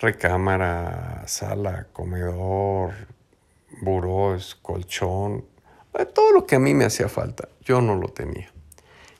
Recámara, 0.00 1.24
sala, 1.26 1.88
comedor, 1.92 2.92
burós, 3.82 4.54
colchón, 4.54 5.44
eh, 5.98 6.06
todo 6.06 6.30
lo 6.30 6.46
que 6.46 6.54
a 6.54 6.60
mí 6.60 6.74
me 6.74 6.84
hacía 6.84 7.08
falta. 7.08 7.48
Yo 7.62 7.80
no 7.80 7.96
lo 7.96 8.06
tenía. 8.06 8.52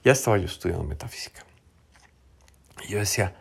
Ya 0.04 0.12
estaba 0.12 0.38
yo 0.38 0.44
estudiando 0.44 0.84
metafísica. 0.84 1.44
Y 2.86 2.92
yo 2.92 3.00
decía, 3.00 3.34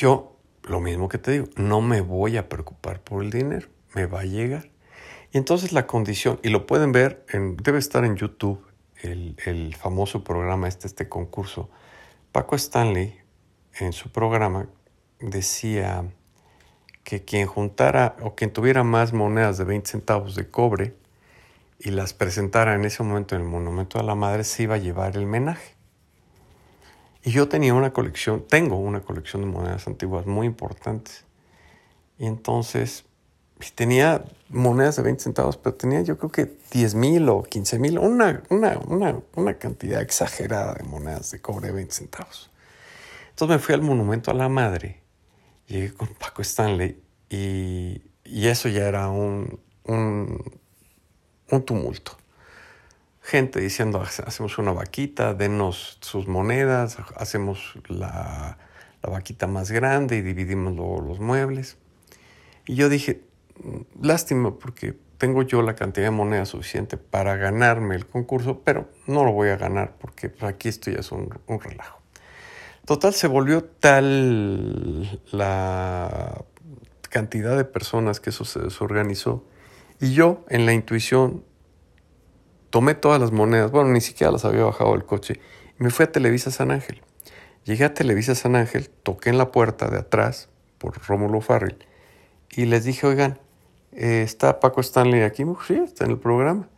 yo, 0.00 0.38
lo 0.62 0.80
mismo 0.80 1.10
que 1.10 1.18
te 1.18 1.32
digo, 1.32 1.46
no 1.56 1.82
me 1.82 2.00
voy 2.00 2.38
a 2.38 2.48
preocupar 2.48 3.02
por 3.02 3.22
el 3.22 3.30
dinero, 3.30 3.68
me 3.94 4.06
va 4.06 4.20
a 4.20 4.24
llegar. 4.24 4.70
Y 5.30 5.36
entonces 5.36 5.72
la 5.72 5.86
condición, 5.86 6.40
y 6.42 6.48
lo 6.48 6.66
pueden 6.66 6.90
ver, 6.90 7.26
en, 7.28 7.58
debe 7.58 7.78
estar 7.78 8.06
en 8.06 8.16
YouTube, 8.16 8.64
el, 9.02 9.74
famoso 9.78 10.24
programa, 10.24 10.68
este, 10.68 10.86
este 10.86 11.10
concurso. 11.10 11.68
Paco 12.32 12.56
Stanley, 12.56 13.20
en 13.78 13.92
su 13.92 14.10
programa, 14.10 14.70
decía 15.20 16.10
que 17.04 17.22
quien 17.22 17.46
juntara 17.46 18.16
o 18.22 18.34
quien 18.34 18.54
tuviera 18.54 18.84
más 18.84 19.12
monedas 19.12 19.58
de 19.58 19.64
20 19.64 19.90
centavos 19.90 20.34
de 20.34 20.48
cobre 20.48 20.94
y 21.78 21.90
las 21.90 22.14
presentara 22.14 22.74
en 22.74 22.86
ese 22.86 23.02
momento 23.02 23.34
en 23.34 23.42
el 23.42 23.48
Monumento 23.48 23.98
a 23.98 24.02
la 24.02 24.14
Madre, 24.14 24.44
se 24.44 24.62
iba 24.62 24.76
a 24.76 24.78
llevar 24.78 25.18
el 25.18 25.26
menaje. 25.26 25.79
Y 27.22 27.32
yo 27.32 27.48
tenía 27.48 27.74
una 27.74 27.92
colección, 27.92 28.44
tengo 28.48 28.76
una 28.76 29.00
colección 29.00 29.42
de 29.42 29.48
monedas 29.48 29.86
antiguas 29.86 30.26
muy 30.26 30.46
importantes. 30.46 31.24
Y 32.18 32.26
entonces 32.26 33.04
tenía 33.74 34.24
monedas 34.48 34.96
de 34.96 35.02
20 35.02 35.22
centavos, 35.22 35.56
pero 35.58 35.74
tenía 35.74 36.00
yo 36.00 36.16
creo 36.16 36.30
que 36.30 36.56
10 36.72 36.94
mil 36.94 37.28
o 37.28 37.42
15 37.42 37.78
mil, 37.78 37.98
una, 37.98 38.42
una, 38.48 39.58
cantidad 39.58 40.00
exagerada 40.00 40.74
de 40.74 40.84
monedas 40.84 41.30
de 41.30 41.40
cobre 41.40 41.68
de 41.68 41.74
20 41.74 41.92
centavos. 41.92 42.50
Entonces 43.30 43.56
me 43.56 43.62
fui 43.62 43.74
al 43.74 43.82
Monumento 43.82 44.30
a 44.30 44.34
la 44.34 44.48
Madre, 44.48 45.00
llegué 45.66 45.92
con 45.92 46.08
Paco 46.08 46.42
Stanley 46.42 47.02
y, 47.28 48.02
eso 48.24 48.68
ya 48.68 48.86
era 48.86 49.08
un, 49.08 49.60
un, 49.84 50.60
un 51.50 51.62
tumulto 51.64 52.19
gente 53.22 53.60
diciendo, 53.60 54.00
hacemos 54.00 54.58
una 54.58 54.72
vaquita, 54.72 55.34
denos 55.34 55.98
sus 56.00 56.26
monedas, 56.26 56.98
hacemos 57.16 57.74
la, 57.88 58.58
vaquita 59.02 59.46
más 59.46 59.70
grande 59.70 60.16
y 60.16 60.22
dividimos 60.22 60.76
los 60.76 61.20
muebles. 61.20 61.76
Y 62.66 62.74
yo 62.74 62.88
dije, 62.88 63.22
mm, 63.62 64.06
lástima 64.06 64.58
porque 64.58 64.96
tengo 65.18 65.42
yo 65.42 65.62
la 65.62 65.74
cantidad 65.74 66.06
de 66.06 66.10
monedas 66.12 66.48
suficiente 66.48 66.96
para 66.96 67.36
ganarme 67.36 67.94
el 67.94 68.06
concurso, 68.06 68.60
pero 68.64 68.88
no 69.06 69.24
lo 69.24 69.32
voy 69.32 69.50
a 69.50 69.56
ganar 69.56 69.96
porque 69.98 70.30
pues, 70.30 70.44
aquí 70.44 70.68
esto 70.68 70.90
ya 70.90 71.00
es 71.00 71.12
un, 71.12 71.38
un 71.46 71.60
relajo. 71.60 72.00
Total, 72.86 73.12
se 73.12 73.26
volvió 73.26 73.62
tal 73.62 75.20
la 75.30 76.44
cantidad 77.10 77.56
de 77.56 77.64
personas 77.64 78.18
que 78.18 78.30
eso 78.30 78.44
se 78.44 78.60
desorganizó. 78.60 79.44
Y 80.00 80.14
yo, 80.14 80.44
en 80.48 80.64
la 80.64 80.72
intuición, 80.72 81.44
Tomé 82.70 82.94
todas 82.94 83.20
las 83.20 83.32
monedas, 83.32 83.70
bueno, 83.70 83.90
ni 83.90 84.00
siquiera 84.00 84.32
las 84.32 84.44
había 84.44 84.64
bajado 84.64 84.92
del 84.92 85.04
coche, 85.04 85.40
y 85.78 85.84
me 85.84 85.90
fui 85.90 86.04
a 86.04 86.12
Televisa 86.12 86.50
San 86.50 86.70
Ángel. 86.70 87.02
Llegué 87.64 87.84
a 87.84 87.94
Televisa 87.94 88.34
San 88.34 88.56
Ángel, 88.56 88.88
toqué 88.88 89.30
en 89.30 89.38
la 89.38 89.52
puerta 89.52 89.88
de 89.88 89.98
atrás 89.98 90.48
por 90.78 90.98
Rómulo 91.06 91.40
Farrell 91.40 91.76
y 92.50 92.64
les 92.64 92.84
dije, 92.84 93.06
oigan, 93.06 93.38
eh, 93.92 94.22
¿está 94.22 94.60
Paco 94.60 94.80
Stanley 94.80 95.22
aquí? 95.22 95.44
Sí, 95.66 95.74
está 95.74 96.04
en 96.04 96.12
el 96.12 96.18
programa. 96.18 96.68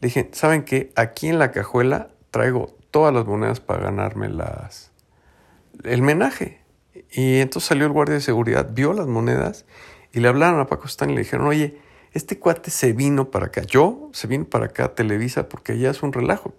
Le 0.00 0.08
dije, 0.08 0.28
¿saben 0.32 0.64
qué? 0.64 0.90
Aquí 0.96 1.28
en 1.28 1.38
la 1.38 1.52
cajuela 1.52 2.08
traigo 2.30 2.76
todas 2.90 3.14
las 3.14 3.24
monedas 3.26 3.60
para 3.60 3.84
ganarme 3.84 4.28
las... 4.28 4.90
el 5.84 6.02
menaje. 6.02 6.60
Y 7.10 7.38
entonces 7.40 7.68
salió 7.68 7.86
el 7.86 7.92
guardia 7.92 8.16
de 8.16 8.20
seguridad, 8.20 8.70
vio 8.72 8.92
las 8.92 9.06
monedas 9.06 9.64
y 10.12 10.20
le 10.20 10.28
hablaron 10.28 10.60
a 10.60 10.66
Paco 10.66 10.86
Stanley 10.86 11.14
y 11.14 11.16
le 11.16 11.22
dijeron, 11.22 11.46
oye, 11.46 11.78
este 12.12 12.38
cuate 12.38 12.70
se 12.70 12.92
vino 12.92 13.30
para 13.30 13.46
acá. 13.46 13.62
Yo 13.62 14.10
se 14.12 14.26
vino 14.26 14.44
para 14.44 14.66
acá 14.66 14.86
a 14.86 14.94
Televisa 14.94 15.48
porque 15.48 15.72
allá 15.72 15.90
es 15.90 16.02
un 16.02 16.12
relajo. 16.12 16.54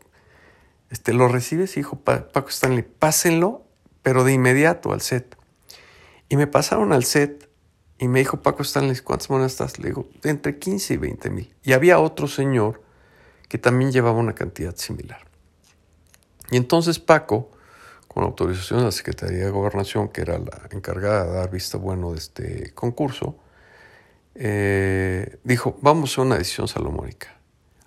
Este, 0.90 1.14
lo 1.14 1.28
recibes, 1.28 1.78
hijo 1.78 2.00
Paco 2.00 2.50
Stanley, 2.50 2.84
pásenlo, 2.84 3.64
pero 4.02 4.24
de 4.24 4.34
inmediato 4.34 4.94
al 4.94 5.02
set. 5.02 5.38
Y 6.30 6.38
me 6.38 6.48
pasaron 6.48 6.94
al 6.94 7.04
set 7.04 7.50
y 7.98 8.08
me 8.08 8.20
dijo 8.20 8.42
Paco 8.42 8.64
Stanley, 8.64 8.98
¿cuántas 9.00 9.30
monedas 9.30 9.54
estás? 9.54 9.80
Le 9.80 9.90
digo, 9.90 10.08
entre 10.24 10.60
15 10.60 10.96
y 10.96 10.98
20 10.98 11.30
mil. 11.30 11.54
Y 11.64 11.74
había 11.74 12.00
otro 12.00 12.28
señor 12.28 12.82
que 13.48 13.58
también 13.58 13.92
llevaba 13.92 14.18
una 14.18 14.34
cantidad 14.34 14.76
similar. 14.76 15.26
Y 16.52 16.58
entonces 16.58 17.00
Paco, 17.00 17.52
con 18.08 18.24
autorización 18.24 18.80
de 18.80 18.86
la 18.86 18.92
Secretaría 18.92 19.46
de 19.46 19.52
Gobernación, 19.52 20.10
que 20.10 20.22
era 20.22 20.38
la 20.38 20.68
encargada 20.72 21.26
de 21.26 21.32
dar 21.34 21.50
visto 21.50 21.80
bueno 21.80 22.12
de 22.12 22.18
este 22.18 22.74
concurso, 22.74 23.38
eh, 24.36 25.38
dijo, 25.44 25.78
vamos 25.82 26.18
a 26.18 26.22
una 26.22 26.38
decisión 26.38 26.68
salomónica. 26.68 27.36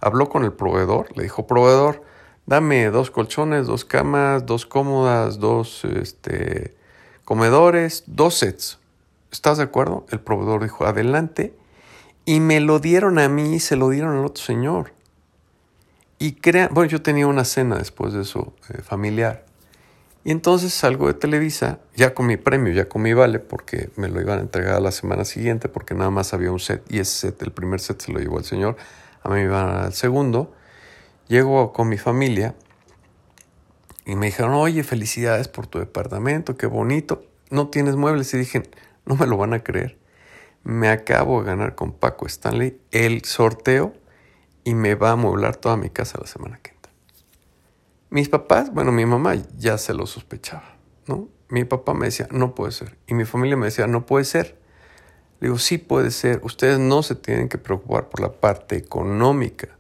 Habló 0.01 0.29
con 0.29 0.45
el 0.45 0.53
proveedor, 0.53 1.17
le 1.17 1.23
dijo, 1.25 1.47
proveedor, 1.47 2.03
dame 2.47 2.91
dos 2.91 3.11
colchones, 3.11 3.67
dos 3.67 3.85
camas, 3.85 4.47
dos 4.47 4.67
cómodas, 4.67 5.39
dos 5.39 5.85
este, 5.85 6.77
comedores, 7.25 8.05
dos 8.07 8.35
sets. 8.35 8.79
¿Estás 9.33 9.59
de 9.59 9.65
acuerdo? 9.65 10.07
El 10.11 10.21
proveedor 10.21 10.63
dijo, 10.63 10.87
adelante. 10.87 11.55
Y 12.25 12.41
me 12.41 12.61
lo 12.61 12.81
dieron 12.81 13.19
a 13.19 13.29
mí 13.29 13.55
y 13.55 13.61
se 13.61 13.77
lo 13.77 13.89
dieron 13.89 14.17
al 14.17 14.25
otro 14.25 14.43
señor. 14.43 14.93
Y 16.19 16.33
crea, 16.33 16.69
bueno, 16.73 16.91
yo 16.91 17.03
tenía 17.03 17.27
una 17.27 17.45
cena 17.45 17.77
después 17.77 18.13
de 18.13 18.23
eso 18.23 18.55
eh, 18.69 18.83
familiar. 18.83 19.46
Y 20.27 20.33
entonces 20.33 20.75
salgo 20.75 21.07
de 21.07 21.15
Televisa, 21.15 21.79
ya 21.95 22.13
con 22.13 22.27
mi 22.27 22.37
premio, 22.37 22.73
ya 22.73 22.89
con 22.89 23.01
mi 23.01 23.15
vale, 23.15 23.39
porque 23.39 23.91
me 23.95 24.09
lo 24.09 24.21
iban 24.21 24.41
a 24.41 24.43
entregar 24.43 24.83
la 24.83 24.91
semana 24.91 25.25
siguiente, 25.25 25.69
porque 25.69 25.95
nada 25.95 26.11
más 26.11 26.35
había 26.35 26.51
un 26.51 26.59
set, 26.59 26.83
y 26.89 26.99
ese 26.99 27.31
set, 27.31 27.43
el 27.43 27.53
primer 27.53 27.79
set 27.79 28.01
se 28.01 28.11
lo 28.11 28.19
llevó 28.19 28.41
el 28.41 28.45
señor, 28.45 28.77
a 29.23 29.29
mí 29.29 29.37
me 29.37 29.45
iban 29.45 29.69
al 29.69 29.93
segundo. 29.93 30.53
Llego 31.29 31.73
con 31.73 31.89
mi 31.89 31.97
familia 31.97 32.57
y 34.05 34.17
me 34.17 34.27
dijeron, 34.27 34.55
oye, 34.55 34.83
felicidades 34.83 35.47
por 35.47 35.69
tu 35.69 35.79
departamento, 35.79 36.57
qué 36.57 36.67
bonito. 36.67 37.23
No 37.51 37.69
tienes 37.69 37.95
muebles. 37.95 38.35
Y 38.35 38.39
dije, 38.39 38.65
no 39.05 39.15
me 39.15 39.29
lo 39.29 39.37
van 39.37 39.55
a 39.55 39.63
creer. 39.63 39.97
Me 40.65 40.89
acabo 40.89 41.41
de 41.41 41.47
ganar 41.47 41.77
con 41.77 41.93
Paco 41.93 42.27
Stanley 42.27 42.81
el 42.91 43.25
sorteo 43.25 43.93
y 44.65 44.75
me 44.75 44.97
va 44.97 45.11
a 45.11 45.13
amueblar 45.13 45.55
toda 45.55 45.77
mi 45.77 45.89
casa 45.89 46.19
la 46.21 46.27
semana 46.27 46.59
que 46.61 46.71
entra. 46.71 46.76
Mis 48.11 48.29
papás, 48.29 48.73
bueno, 48.73 48.93
mi 48.93 49.07
mamá 49.07 49.35
ya 49.57 49.79
se 49.79 49.95
lo 49.95 50.07
sospechaba, 50.07 50.77
¿no? 51.07 51.29
Mi 51.49 51.65
papá 51.65 51.95
me 51.95 52.07
decía, 52.07 52.29
no 52.31 52.55
puede 52.55 52.73
ser. 52.73 52.99
Y 53.07 53.15
mi 53.15 53.25
familia 53.25 53.57
me 53.57 53.67
decía, 53.67 53.87
no 53.87 54.07
puede 54.07 54.25
ser. 54.25 54.59
Le 55.41 55.49
digo, 55.49 55.59
sí 55.59 55.79
puede 55.79 56.11
ser. 56.11 56.41
Ustedes 56.43 56.79
no 56.79 57.03
se 57.03 57.15
tienen 57.15 57.49
que 57.49 57.59
preocupar 57.59 58.09
por 58.09 58.21
la 58.21 58.33
parte 58.33 58.77
económica 58.77 59.77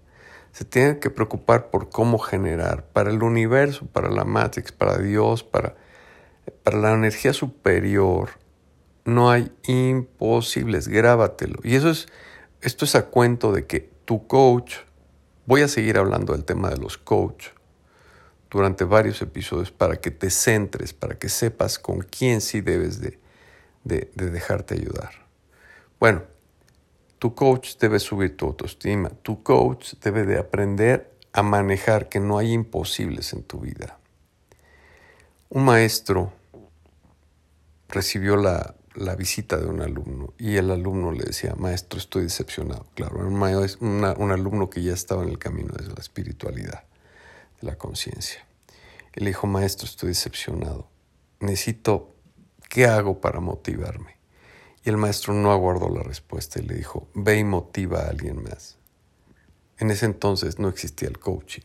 se 0.57 0.65
tiene 0.65 0.99
que 0.99 1.11
preocupar 1.11 1.69
por 1.69 1.91
cómo 1.91 2.19
generar 2.19 2.87
para 2.87 3.11
el 3.11 3.23
universo, 3.23 3.85
para 3.93 4.09
la 4.09 4.25
Matrix, 4.25 4.73
para 4.73 4.97
Dios, 4.97 5.45
para, 5.45 5.75
para 6.63 6.79
la 6.79 6.95
energía 6.95 7.35
superior. 7.35 8.31
No 9.05 9.31
hay 9.31 9.53
imposibles, 9.67 10.89
grábatelo. 10.89 11.59
Y 11.63 11.75
eso 11.75 11.91
es, 11.91 12.07
esto 12.63 12.87
es 12.87 12.95
a 12.95 13.05
cuento 13.05 13.53
de 13.53 13.67
que 13.67 13.81
tu 14.07 14.27
coach, 14.27 14.77
voy 15.45 15.61
a 15.61 15.69
seguir 15.69 15.99
hablando 15.99 16.33
del 16.33 16.47
tema 16.47 16.71
de 16.71 16.79
los 16.79 16.97
coach 16.97 17.49
durante 18.57 18.85
varios 18.85 19.21
episodios 19.23 19.71
para 19.71 19.97
que 19.97 20.11
te 20.11 20.31
centres, 20.31 20.93
para 20.93 21.19
que 21.19 21.29
sepas 21.29 21.79
con 21.79 22.01
quién 22.01 22.41
sí 22.41 22.61
debes 22.61 23.01
de, 23.01 23.19
de 23.85 24.31
dejarte 24.31 24.75
ayudar. 24.75 25.11
Bueno, 26.01 26.23
tu 27.19 27.35
coach 27.35 27.77
debe 27.79 27.99
subir 27.99 28.37
tu 28.37 28.47
autoestima. 28.47 29.11
Tu 29.11 29.43
coach 29.43 29.95
debe 30.03 30.25
de 30.25 30.39
aprender 30.39 31.11
a 31.33 31.43
manejar 31.43 32.09
que 32.09 32.21
no 32.21 32.39
hay 32.39 32.53
imposibles 32.53 33.33
en 33.33 33.43
tu 33.43 33.61
vida. 33.61 33.99
Un 35.49 35.65
maestro 35.65 36.33
recibió 37.89 38.37
la, 38.37 38.75
visita 39.17 39.59
de 39.59 39.67
un 39.67 39.81
alumno 39.81 40.33
y 40.39 40.57
el 40.57 40.71
alumno 40.71 41.13
le 41.13 41.25
decía, 41.25 41.55
maestro, 41.57 41.99
estoy 41.99 42.25
decepcionado. 42.25 42.87
Claro, 42.95 43.19
un, 43.19 43.43
un 43.81 44.31
alumno 44.31 44.71
que 44.71 44.83
ya 44.83 44.95
estaba 44.95 45.23
en 45.23 45.29
el 45.29 45.39
camino 45.39 45.75
de 45.75 45.87
la 45.87 46.01
espiritualidad, 46.01 46.85
la 47.61 47.77
conciencia. 47.77 48.47
Y 49.15 49.21
le 49.21 49.31
dijo, 49.31 49.47
maestro, 49.47 49.87
estoy 49.87 50.11
decepcionado. 50.11 50.89
Necesito, 51.41 52.15
¿qué 52.69 52.87
hago 52.87 53.21
para 53.21 53.41
motivarme? 53.41 54.17
Y 54.85 54.91
el 54.91 54.97
maestro 54.97 55.35
no 55.35 55.53
aguardó 55.53 55.89
la 55.89 56.03
respuesta 56.03 56.61
y 56.61 56.63
le 56.63 56.75
dijo, 56.75 57.09
ve 57.15 57.39
y 57.39 57.45
motiva 57.45 58.01
a 58.01 58.09
alguien 58.09 58.43
más. 58.43 58.79
En 59.79 59.91
ese 59.91 60.07
entonces 60.07 60.59
no 60.59 60.69
existía 60.69 61.09
el 61.09 61.19
coaching. 61.19 61.65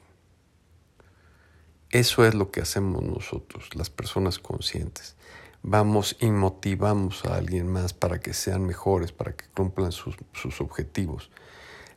Eso 1.92 2.26
es 2.26 2.34
lo 2.34 2.52
que 2.52 2.62
hacemos 2.62 3.04
nosotros, 3.04 3.76
las 3.76 3.90
personas 3.90 4.40
conscientes. 4.40 5.16
Vamos 5.62 6.18
y 6.20 6.32
motivamos 6.32 7.26
a 7.26 7.36
alguien 7.36 7.68
más 7.68 7.94
para 7.94 8.20
que 8.20 8.34
sean 8.34 8.66
mejores, 8.66 9.12
para 9.12 9.36
que 9.36 9.46
cumplan 9.54 9.92
sus, 9.92 10.16
sus 10.34 10.62
objetivos. 10.62 11.30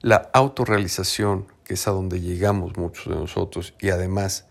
La 0.00 0.30
autorrealización, 0.34 1.46
que 1.64 1.74
es 1.74 1.88
a 1.88 1.92
donde 1.92 2.20
llegamos 2.20 2.76
muchos 2.76 3.12
de 3.12 3.18
nosotros, 3.18 3.74
y 3.80 3.90
además, 3.90 4.46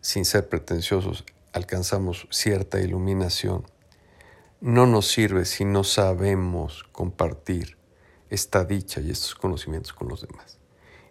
sin 0.00 0.24
ser 0.24 0.48
pretenciosos, 0.48 1.24
alcanzamos 1.52 2.26
cierta 2.30 2.80
iluminación 2.80 3.64
no 4.64 4.86
nos 4.86 5.08
sirve 5.08 5.44
si 5.44 5.66
no 5.66 5.84
sabemos 5.84 6.84
compartir 6.90 7.76
esta 8.30 8.64
dicha 8.64 9.02
y 9.02 9.10
estos 9.10 9.34
conocimientos 9.34 9.92
con 9.92 10.08
los 10.08 10.26
demás. 10.26 10.58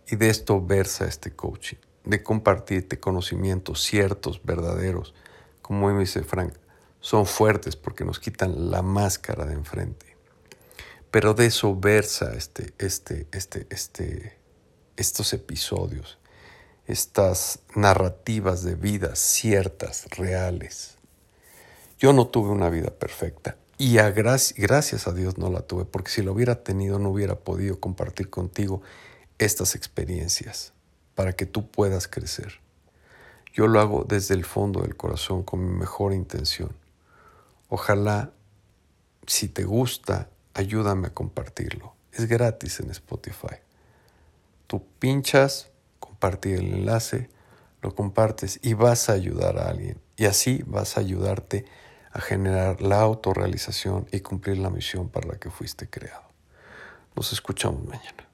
Y 0.08 0.16
de 0.16 0.30
esto 0.30 0.60
versa 0.60 1.06
este 1.06 1.36
coaching, 1.36 1.78
de 2.04 2.24
compartirte 2.24 3.00
conocimientos 3.00 3.84
ciertos, 3.84 4.42
verdaderos, 4.44 5.14
como 5.62 5.88
me 5.94 6.00
dice 6.00 6.24
Frank, 6.24 6.56
son 7.00 7.28
fuertes 7.28 7.76
porque 7.76 8.04
nos 8.04 8.20
quitan 8.20 8.72
la 8.72 8.82
máscara 8.82 9.46
de 9.46 9.54
enfrente. 9.54 10.18
Pero 11.12 11.36
de 11.36 11.46
eso 11.46 11.80
versa 11.80 12.34
este, 12.34 12.74
este, 12.80 13.28
este, 13.32 13.68
este, 13.70 14.36
estos 14.98 15.34
episodios, 15.34 16.18
estas 16.88 17.60
narrativas 17.76 18.64
de 18.64 18.76
vidas 18.76 19.20
ciertas, 19.20 20.06
reales. 20.18 20.98
Yo 22.00 22.14
no 22.14 22.28
tuve 22.28 22.50
una 22.50 22.70
vida 22.70 22.90
perfecta 22.90 23.58
y 23.78 23.98
a 23.98 24.12
gracias 24.12 25.08
a 25.08 25.14
Dios 25.14 25.38
no 25.38 25.50
la 25.50 25.62
tuve, 25.62 25.86
porque 25.86 26.12
si 26.12 26.22
la 26.22 26.32
hubiera 26.32 26.64
tenido 26.64 27.00
no 27.00 27.10
hubiera 27.10 27.36
podido 27.36 27.80
compartir 27.80 28.30
contigo 28.30 28.82
estas 29.40 29.76
experiencias 29.76 30.74
para 31.16 31.34
que 31.34 31.46
tú 31.46 31.70
puedas 31.70 32.08
crecer. 32.08 32.62
Yo 33.54 33.68
lo 33.68 33.80
hago 33.80 34.06
desde 34.08 34.34
el 34.34 34.46
fondo 34.46 34.82
del 34.82 34.96
corazón 34.96 35.44
con 35.44 35.64
mi 35.64 35.78
mejor 35.78 36.14
intención. 36.14 36.76
Ojalá, 37.70 38.32
si 39.28 39.48
te 39.48 39.64
gusta, 39.64 40.30
ayúdame 40.54 41.08
a 41.08 41.14
compartirlo. 41.14 41.94
Es 42.12 42.28
gratis 42.28 42.80
en 42.80 42.90
Spotify. 42.92 43.58
Tú 44.74 44.84
pinchas, 44.98 45.70
compartir 46.00 46.56
el 46.56 46.74
enlace, 46.74 47.30
lo 47.84 47.94
compartes 47.94 48.60
y 48.64 48.74
vas 48.74 49.08
a 49.08 49.14
ayudar 49.14 49.60
a 49.60 49.70
alguien. 49.70 50.02
Y 50.18 50.26
así 50.26 50.64
vas 50.66 50.98
a 50.98 51.02
ayudarte 51.02 51.66
a 52.12 52.20
generar 52.20 52.82
la 52.82 53.02
autorrealización 53.02 54.08
y 54.12 54.22
cumplir 54.22 54.58
la 54.58 54.72
misión 54.72 55.10
para 55.10 55.28
la 55.28 55.36
que 55.36 55.52
fuiste 55.52 55.88
creado. 55.88 56.24
Nos 57.16 57.34
escuchamos 57.34 57.86
mañana. 57.86 58.33